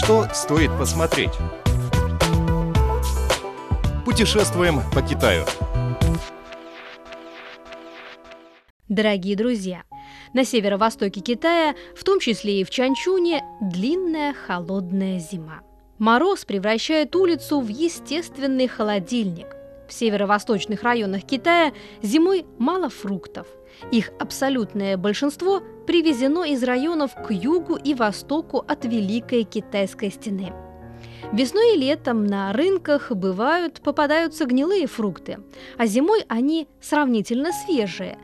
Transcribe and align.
Что 0.00 0.28
стоит 0.32 0.70
посмотреть? 0.78 1.32
Путешествуем 4.04 4.80
по 4.94 5.02
Китаю. 5.02 5.44
Дорогие 8.88 9.34
друзья, 9.34 9.82
на 10.34 10.44
северо-востоке 10.44 11.20
Китая, 11.20 11.74
в 11.96 12.04
том 12.04 12.20
числе 12.20 12.60
и 12.60 12.64
в 12.64 12.70
Чанчуне, 12.70 13.42
длинная 13.60 14.34
холодная 14.34 15.18
зима. 15.18 15.62
Мороз 15.98 16.44
превращает 16.44 17.16
улицу 17.16 17.60
в 17.60 17.66
естественный 17.66 18.68
холодильник. 18.68 19.57
В 19.88 19.92
северо-восточных 19.92 20.82
районах 20.82 21.22
Китая 21.22 21.72
зимой 22.02 22.44
мало 22.58 22.90
фруктов. 22.90 23.46
Их 23.90 24.10
абсолютное 24.20 24.98
большинство 24.98 25.62
привезено 25.86 26.44
из 26.44 26.62
районов 26.62 27.14
к 27.14 27.30
югу 27.30 27.76
и 27.76 27.94
востоку 27.94 28.58
от 28.58 28.84
Великой 28.84 29.44
Китайской 29.44 30.10
стены. 30.10 30.52
Весной 31.32 31.74
и 31.74 31.78
летом 31.78 32.26
на 32.26 32.52
рынках 32.52 33.12
бывают, 33.12 33.80
попадаются 33.80 34.44
гнилые 34.44 34.86
фрукты, 34.86 35.38
а 35.78 35.86
зимой 35.86 36.24
они 36.28 36.68
сравнительно 36.82 37.50
свежие, 37.52 38.18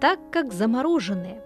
так 0.00 0.18
как 0.30 0.52
замороженные. 0.52 1.42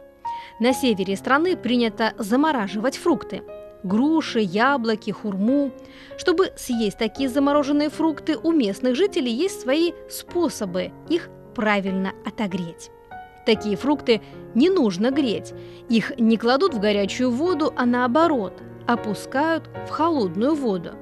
На 0.60 0.72
севере 0.72 1.16
страны 1.16 1.56
принято 1.56 2.14
замораживать 2.18 2.96
фрукты– 2.96 3.42
груши, 3.84 4.40
яблоки, 4.40 5.10
хурму. 5.10 5.70
Чтобы 6.16 6.52
съесть 6.56 6.98
такие 6.98 7.28
замороженные 7.28 7.90
фрукты, 7.90 8.36
у 8.36 8.50
местных 8.50 8.96
жителей 8.96 9.32
есть 9.32 9.60
свои 9.60 9.92
способы 10.10 10.92
их 11.08 11.28
правильно 11.54 12.12
отогреть. 12.26 12.90
Такие 13.46 13.76
фрукты 13.76 14.22
не 14.54 14.70
нужно 14.70 15.10
греть. 15.10 15.52
Их 15.88 16.18
не 16.18 16.36
кладут 16.36 16.74
в 16.74 16.80
горячую 16.80 17.30
воду, 17.30 17.72
а 17.76 17.86
наоборот, 17.86 18.54
опускают 18.86 19.68
в 19.86 19.90
холодную 19.90 20.54
воду, 20.54 20.92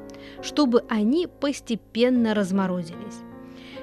чтобы 0.43 0.85
они 0.89 1.27
постепенно 1.27 2.35
разморозились. 2.35 3.23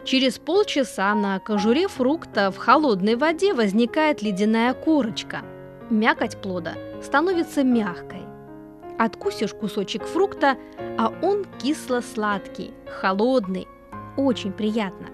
Через 0.03 0.39
полчаса 0.39 1.13
на 1.13 1.39
кожуре 1.39 1.87
фрукта 1.87 2.51
в 2.51 2.57
холодной 2.57 3.15
воде 3.15 3.53
возникает 3.53 4.21
ледяная 4.21 4.73
корочка. 4.73 5.41
Мякоть 5.89 6.37
плода 6.41 6.73
становится 7.03 7.63
мягкой. 7.63 8.28
Откусишь 8.99 9.53
кусочек 9.53 10.03
фрукта, 10.03 10.57
а 10.97 11.13
он 11.21 11.45
кисло-сладкий, 11.63 12.73
холодный, 12.85 13.65
очень 14.17 14.51
приятно. 14.51 15.07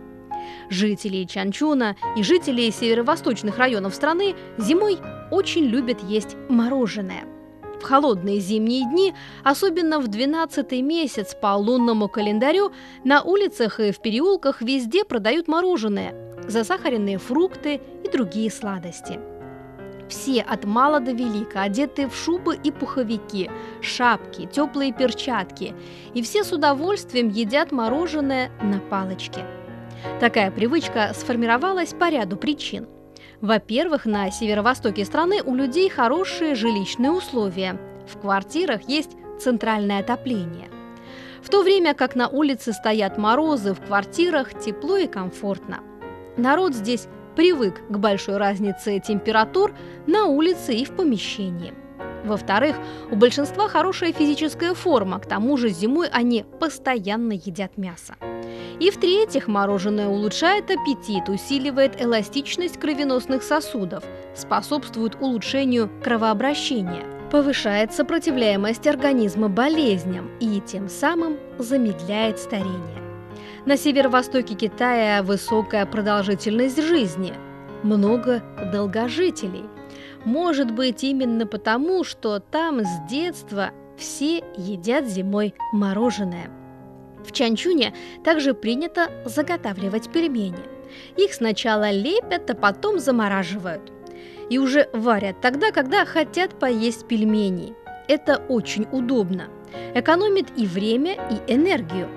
Жители 0.71 1.23
Чанчуна 1.25 1.95
и 2.17 2.23
жители 2.23 2.71
северо-восточных 2.71 3.59
районов 3.59 3.93
страны 3.93 4.35
зимой 4.57 4.97
очень 5.29 5.65
любят 5.65 6.01
есть 6.01 6.35
мороженое. 6.49 7.25
В 7.79 7.83
холодные 7.83 8.39
зимние 8.39 8.89
дни, 8.89 9.13
особенно 9.43 9.99
в 9.99 10.07
12 10.07 10.71
месяц 10.81 11.35
по 11.39 11.55
лунному 11.55 12.09
календарю, 12.09 12.71
на 13.03 13.21
улицах 13.21 13.79
и 13.79 13.91
в 13.91 13.99
переулках 14.01 14.63
везде 14.63 15.05
продают 15.05 15.47
мороженое, 15.47 16.15
засахаренные 16.47 17.19
фрукты 17.19 17.81
и 18.03 18.09
другие 18.09 18.49
сладости. 18.49 19.19
Все 20.09 20.41
от 20.41 20.65
мала 20.65 20.99
до 20.99 21.11
велика 21.11 21.61
одеты 21.61 22.07
в 22.07 22.15
шубы 22.15 22.55
и 22.55 22.71
пуховики, 22.71 23.49
шапки, 23.81 24.47
теплые 24.51 24.93
перчатки, 24.93 25.73
и 26.13 26.21
все 26.21 26.43
с 26.43 26.51
удовольствием 26.51 27.29
едят 27.29 27.71
мороженое 27.71 28.51
на 28.61 28.79
палочке– 28.79 29.45
Такая 30.19 30.49
привычка 30.49 31.11
сформировалась 31.13 31.93
по 31.93 32.09
ряду 32.09 32.37
причин. 32.37 32.87
Во-первых, 33.41 34.05
на 34.05 34.31
северо-востоке 34.31 35.03
страны 35.03 35.41
у 35.43 35.55
людей 35.55 35.89
хорошие 35.89 36.55
жилищные 36.55 37.11
условия. 37.11 37.77
В 38.07 38.17
квартирах 38.19 38.87
есть 38.87 39.11
центральное 39.39 39.99
отопление. 39.99 40.69
В 41.41 41.49
то 41.49 41.63
время 41.63 41.93
как 41.93 42.15
на 42.15 42.29
улице 42.29 42.71
стоят 42.71 43.17
морозы, 43.17 43.73
в 43.73 43.81
квартирах 43.81 44.57
тепло 44.57 44.97
и 44.97 45.07
комфортно. 45.07 45.81
Народ 46.37 46.73
здесь 46.73 47.07
привык 47.35 47.81
к 47.89 47.97
большой 47.97 48.37
разнице 48.37 48.99
температур 48.99 49.73
на 50.07 50.25
улице 50.25 50.73
и 50.75 50.85
в 50.85 50.91
помещении. 50.91 51.73
Во-вторых, 52.25 52.75
у 53.11 53.15
большинства 53.15 53.67
хорошая 53.67 54.11
физическая 54.11 54.73
форма, 54.73 55.19
к 55.19 55.27
тому 55.27 55.57
же 55.57 55.69
зимой 55.69 56.07
они 56.11 56.43
постоянно 56.59 57.33
едят 57.33 57.77
мясо. 57.77 58.15
И 58.79 58.89
в-третьих, 58.89 59.47
мороженое 59.47 60.07
улучшает 60.07 60.65
аппетит, 60.71 61.29
усиливает 61.29 62.01
эластичность 62.01 62.79
кровеносных 62.79 63.43
сосудов, 63.43 64.03
способствует 64.35 65.15
улучшению 65.21 65.89
кровообращения, 66.03 67.05
повышает 67.31 67.93
сопротивляемость 67.93 68.87
организма 68.87 69.47
болезням 69.47 70.31
и 70.39 70.61
тем 70.65 70.89
самым 70.89 71.37
замедляет 71.59 72.39
старение. 72.39 73.04
На 73.65 73.77
северо-востоке 73.77 74.55
Китая 74.55 75.23
высокая 75.23 75.85
продолжительность 75.85 76.81
жизни, 76.81 77.33
много 77.83 78.43
долгожителей. 78.71 79.65
Может 80.23 80.71
быть 80.71 81.03
именно 81.03 81.45
потому, 81.45 82.03
что 82.03 82.39
там 82.39 82.83
с 82.83 83.09
детства 83.09 83.71
все 83.97 84.43
едят 84.57 85.05
зимой 85.07 85.53
мороженое– 85.71 86.49
в 87.25 87.31
Чанчуне 87.31 87.93
также 88.23 88.53
принято 88.53 89.09
заготавливать 89.25 90.11
пельмени. 90.11 90.59
Их 91.17 91.33
сначала 91.33 91.91
лепят, 91.91 92.49
а 92.49 92.55
потом 92.55 92.99
замораживают. 92.99 93.91
И 94.49 94.59
уже 94.59 94.87
варят 94.93 95.41
тогда, 95.41 95.71
когда 95.71 96.05
хотят 96.05 96.59
поесть 96.59 97.07
пельмени. 97.07 97.73
Это 98.07 98.37
очень 98.47 98.87
удобно. 98.91 99.47
Экономит 99.95 100.47
и 100.55 100.67
время, 100.67 101.13
и 101.13 101.53
энергию. 101.53 102.07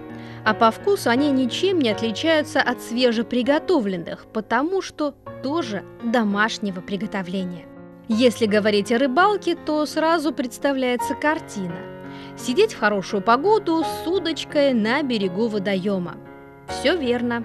А 0.44 0.54
по 0.54 0.70
вкусу 0.70 1.10
они 1.10 1.30
ничем 1.30 1.78
не 1.78 1.90
отличаются 1.90 2.60
от 2.60 2.80
свежеприготовленных, 2.80 4.26
потому 4.32 4.82
что 4.82 5.14
тоже 5.42 5.84
домашнего 6.02 6.80
приготовления. 6.80 7.66
Если 8.08 8.46
говорить 8.46 8.90
о 8.92 8.98
рыбалке, 8.98 9.54
то 9.54 9.84
сразу 9.86 10.32
представляется 10.32 11.14
картина– 11.14 11.76
Сидеть 12.38 12.74
в 12.74 12.78
хорошую 12.78 13.22
погоду 13.22 13.84
с 13.84 14.06
удочкой 14.06 14.72
на 14.72 15.02
берегу 15.02 15.48
водоема. 15.48 16.16
Все 16.68 16.96
верно. 16.96 17.42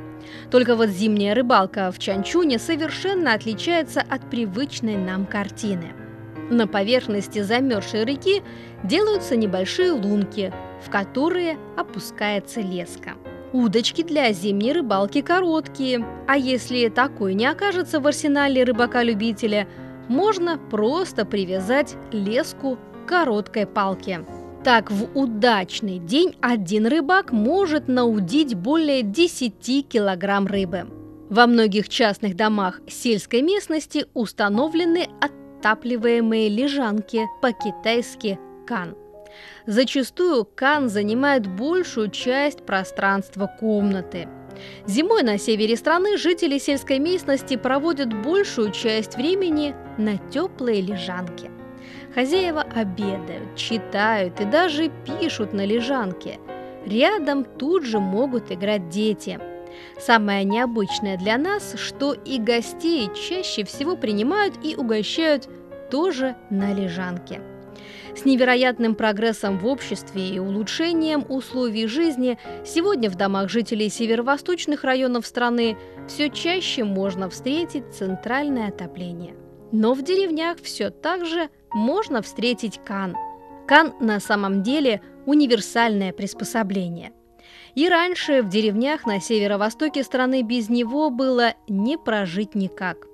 Только 0.51 0.75
вот 0.75 0.89
зимняя 0.89 1.33
рыбалка 1.33 1.91
в 1.91 1.99
Чанчуне 1.99 2.59
совершенно 2.59 3.33
отличается 3.33 4.01
от 4.01 4.29
привычной 4.29 4.97
нам 4.97 5.25
картины. 5.25 5.93
На 6.53 6.67
поверхности 6.67 7.41
замерзшей 7.41 8.05
реки 8.05 8.43
делаются 8.83 9.35
небольшие 9.35 9.91
лунки, 9.91 10.53
в 10.85 10.91
которые 10.91 11.57
опускается 11.75 12.61
леска. 12.61 13.13
Удочки 13.53 14.03
для 14.03 14.31
зимней 14.33 14.71
рыбалки 14.71 15.21
короткие, 15.21 16.05
а 16.27 16.37
если 16.37 16.89
такой 16.89 17.33
не 17.33 17.47
окажется 17.47 17.99
в 17.99 18.05
арсенале 18.05 18.63
рыбака-любителя, 18.63 19.67
можно 20.07 20.59
просто 20.59 21.25
привязать 21.25 21.95
леску 22.11 22.77
к 22.77 23.09
короткой 23.09 23.65
палке. 23.65 24.23
Так, 24.63 24.91
в 24.91 25.09
удачный 25.17 25.97
день 25.97 26.35
один 26.39 26.85
рыбак 26.85 27.31
может 27.31 27.87
наудить 27.87 28.53
более 28.53 29.01
10 29.01 29.89
килограмм 29.89 30.45
рыбы. 30.45 30.85
Во 31.31 31.47
многих 31.47 31.89
частных 31.89 32.35
домах 32.35 32.79
сельской 32.87 33.41
местности 33.41 34.05
установлены 34.13 35.07
отапливаемые 35.63 36.49
лежанки, 36.49 37.29
по-китайски 37.41 38.37
кан. 38.67 38.95
Зачастую 39.65 40.45
кан 40.45 40.89
занимает 40.89 41.47
большую 41.47 42.09
часть 42.09 42.65
пространства 42.65 43.49
комнаты. 43.59 44.27
Зимой 44.85 45.23
на 45.23 45.37
севере 45.39 45.75
страны 45.75 46.17
жители 46.17 46.59
сельской 46.59 46.99
местности 46.99 47.55
проводят 47.55 48.13
большую 48.13 48.71
часть 48.71 49.15
времени 49.15 49.73
на 49.97 50.17
теплые 50.17 50.81
лежанки. 50.81 51.49
Хозяева 52.13 52.61
обедают, 52.61 53.55
читают 53.55 54.39
и 54.39 54.45
даже 54.45 54.91
пишут 55.05 55.53
на 55.53 55.65
лежанке. 55.65 56.39
Рядом 56.85 57.45
тут 57.45 57.85
же 57.85 57.99
могут 57.99 58.51
играть 58.51 58.89
дети. 58.89 59.39
Самое 59.99 60.43
необычное 60.43 61.17
для 61.17 61.37
нас, 61.37 61.75
что 61.77 62.13
и 62.13 62.39
гостей 62.39 63.09
чаще 63.13 63.63
всего 63.63 63.95
принимают 63.95 64.55
и 64.63 64.75
угощают 64.75 65.49
тоже 65.89 66.35
на 66.49 66.73
лежанке. 66.73 67.41
С 68.15 68.25
невероятным 68.25 68.95
прогрессом 68.95 69.57
в 69.57 69.65
обществе 69.65 70.29
и 70.29 70.39
улучшением 70.39 71.25
условий 71.29 71.87
жизни 71.87 72.37
сегодня 72.65 73.09
в 73.09 73.15
домах 73.15 73.49
жителей 73.49 73.89
северо-восточных 73.89 74.83
районов 74.83 75.25
страны 75.25 75.77
все 76.07 76.29
чаще 76.29 76.83
можно 76.83 77.29
встретить 77.29 77.93
центральное 77.93 78.69
отопление. 78.69 79.35
Но 79.71 79.93
в 79.95 80.03
деревнях 80.03 80.57
все 80.61 80.91
так 80.91 81.25
же 81.25 81.49
можно 81.73 82.21
встретить 82.21 82.79
кан. 82.85 83.15
Кан 83.67 83.93
на 83.99 84.19
самом 84.19 84.61
деле 84.61 85.01
универсальное 85.25 86.13
приспособление. 86.13 87.13
И 87.75 87.89
раньше 87.89 88.41
в 88.41 88.49
деревнях 88.49 89.05
на 89.05 89.19
северо-востоке 89.19 90.03
страны 90.03 90.43
без 90.43 90.69
него 90.69 91.09
было 91.09 91.53
не 91.67 91.97
прожить 91.97 92.55
никак. 92.55 93.07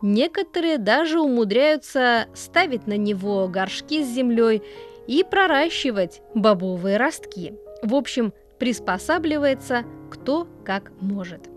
Некоторые 0.00 0.78
даже 0.78 1.20
умудряются 1.20 2.26
ставить 2.34 2.86
на 2.86 2.96
него 2.96 3.48
горшки 3.48 4.02
с 4.02 4.08
землей 4.08 4.62
и 5.06 5.24
проращивать 5.24 6.20
бобовые 6.34 6.96
ростки. 6.96 7.54
В 7.82 7.94
общем, 7.94 8.32
приспосабливается 8.58 9.84
кто 10.10 10.46
как 10.64 10.92
может. 11.00 11.51